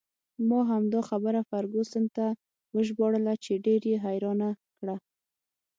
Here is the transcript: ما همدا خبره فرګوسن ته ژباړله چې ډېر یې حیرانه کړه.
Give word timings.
ما 0.49 0.59
همدا 0.71 0.99
خبره 1.09 1.39
فرګوسن 1.49 2.05
ته 2.15 2.25
ژباړله 2.87 3.33
چې 3.43 3.53
ډېر 3.65 3.81
یې 3.91 3.97
حیرانه 4.05 4.49
کړه. 4.79 4.95